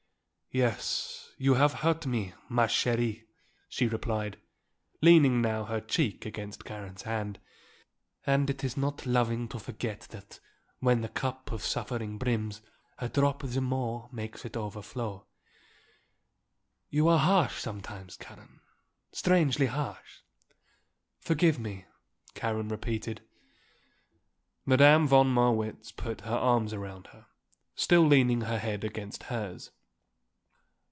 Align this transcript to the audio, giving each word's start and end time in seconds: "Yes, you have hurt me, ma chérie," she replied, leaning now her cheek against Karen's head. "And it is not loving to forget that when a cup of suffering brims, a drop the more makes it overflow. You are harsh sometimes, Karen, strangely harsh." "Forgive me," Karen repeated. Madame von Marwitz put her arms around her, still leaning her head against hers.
"Yes, 0.53 1.31
you 1.37 1.53
have 1.53 1.75
hurt 1.75 2.05
me, 2.05 2.33
ma 2.49 2.67
chérie," 2.67 3.23
she 3.69 3.87
replied, 3.87 4.35
leaning 5.01 5.41
now 5.41 5.63
her 5.63 5.79
cheek 5.79 6.25
against 6.25 6.65
Karen's 6.65 7.03
head. 7.03 7.39
"And 8.27 8.49
it 8.49 8.61
is 8.61 8.75
not 8.75 9.05
loving 9.05 9.47
to 9.47 9.59
forget 9.59 10.01
that 10.11 10.41
when 10.79 11.01
a 11.05 11.07
cup 11.07 11.53
of 11.53 11.63
suffering 11.63 12.17
brims, 12.17 12.59
a 12.97 13.07
drop 13.07 13.43
the 13.43 13.61
more 13.61 14.09
makes 14.11 14.43
it 14.43 14.57
overflow. 14.57 15.25
You 16.89 17.07
are 17.07 17.19
harsh 17.19 17.57
sometimes, 17.61 18.17
Karen, 18.17 18.59
strangely 19.13 19.67
harsh." 19.67 20.19
"Forgive 21.17 21.59
me," 21.59 21.85
Karen 22.33 22.67
repeated. 22.67 23.21
Madame 24.65 25.07
von 25.07 25.33
Marwitz 25.33 25.93
put 25.93 26.19
her 26.19 26.35
arms 26.35 26.73
around 26.73 27.07
her, 27.13 27.27
still 27.73 28.05
leaning 28.05 28.41
her 28.41 28.59
head 28.59 28.83
against 28.83 29.23
hers. 29.23 29.71